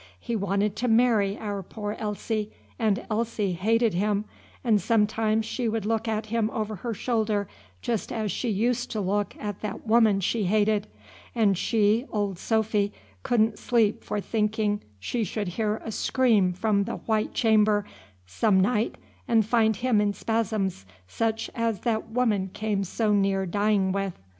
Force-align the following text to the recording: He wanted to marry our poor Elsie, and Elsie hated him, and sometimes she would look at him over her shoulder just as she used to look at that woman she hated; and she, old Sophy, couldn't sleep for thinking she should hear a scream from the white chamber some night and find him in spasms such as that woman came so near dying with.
He 0.19 0.35
wanted 0.35 0.75
to 0.77 0.87
marry 0.87 1.37
our 1.37 1.61
poor 1.61 1.91
Elsie, 1.99 2.51
and 2.79 3.05
Elsie 3.11 3.53
hated 3.53 3.93
him, 3.93 4.25
and 4.63 4.81
sometimes 4.81 5.45
she 5.45 5.69
would 5.69 5.85
look 5.85 6.07
at 6.07 6.25
him 6.25 6.49
over 6.49 6.77
her 6.77 6.95
shoulder 6.95 7.47
just 7.83 8.11
as 8.11 8.31
she 8.31 8.49
used 8.49 8.89
to 8.89 8.99
look 8.99 9.35
at 9.39 9.61
that 9.61 9.85
woman 9.85 10.19
she 10.19 10.45
hated; 10.45 10.87
and 11.35 11.55
she, 11.55 12.07
old 12.11 12.39
Sophy, 12.39 12.91
couldn't 13.21 13.59
sleep 13.59 14.03
for 14.03 14.19
thinking 14.19 14.81
she 14.99 15.23
should 15.23 15.49
hear 15.49 15.79
a 15.85 15.91
scream 15.91 16.51
from 16.51 16.85
the 16.85 16.95
white 16.95 17.35
chamber 17.35 17.85
some 18.25 18.59
night 18.59 18.95
and 19.27 19.45
find 19.45 19.75
him 19.75 20.01
in 20.01 20.13
spasms 20.13 20.83
such 21.07 21.47
as 21.53 21.81
that 21.81 22.09
woman 22.09 22.49
came 22.55 22.83
so 22.83 23.13
near 23.13 23.45
dying 23.45 23.91
with. 23.91 24.17